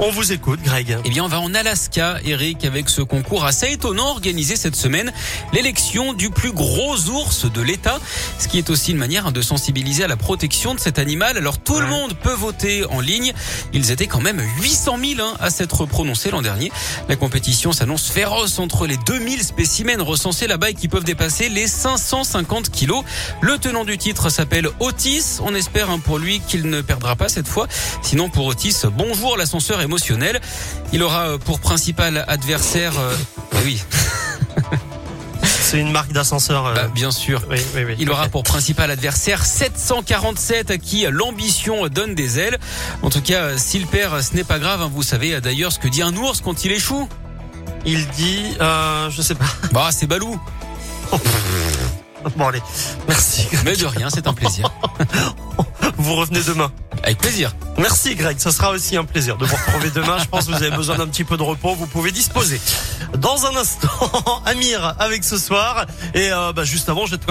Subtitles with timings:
[0.00, 0.96] On vous écoute, Greg.
[1.04, 5.12] Eh bien, on va en Alaska, Eric, avec ce concours assez étonnant organisé cette semaine.
[5.52, 7.98] L'élection du plus gros ours de l'État,
[8.38, 11.36] ce qui est aussi une manière de sensibiliser à la protection de cet animal.
[11.36, 13.32] Alors, tout le monde peut voter en ligne.
[13.72, 16.70] Ils étaient quand même 800 000 hein, à s'être prononcés l'an dernier.
[17.08, 21.66] La compétition s'annonce féroce entre les 2000 spécimens recensés là-bas et qui peuvent dépasser les
[21.66, 23.02] 550 kilos.
[23.40, 25.40] Le tenant du titre s'appelle Otis.
[25.42, 27.66] On espère hein, pour lui qu'il ne perdra pas cette fois.
[28.02, 30.40] Sinon, pour Otis, bonjour l'ascenseur émotionnel.
[30.92, 32.92] Il aura euh, pour principal adversaire...
[32.98, 33.14] euh,
[33.64, 33.82] oui,
[35.42, 36.66] C'est une marque d'ascenseur.
[36.66, 37.42] euh, bah, bien sûr.
[37.50, 37.94] oui, oui, oui.
[37.98, 42.58] Il aura pour principal adversaire 747 à qui l'ambition donne des ailes.
[43.02, 44.80] En tout cas, s'il perd, ce n'est pas grave.
[44.82, 44.90] hein.
[44.94, 47.08] Vous savez d'ailleurs ce que dit un ours quand il échoue.
[47.86, 49.44] Il dit, euh, je sais pas.
[49.72, 50.38] Bah, c'est Balou.
[52.36, 52.62] Bon allez,
[53.06, 53.46] merci.
[53.64, 54.70] Mais de rien, c'est un plaisir.
[55.98, 56.70] Vous revenez demain.
[57.02, 57.54] Avec plaisir.
[57.78, 60.18] Merci Greg, ce sera aussi un plaisir de vous retrouver demain.
[60.18, 62.60] Je pense que vous avez besoin d'un petit peu de repos, vous pouvez disposer.
[63.16, 65.86] Dans un instant, Amir avec ce soir.
[66.14, 67.14] Et euh, bah, juste avant, je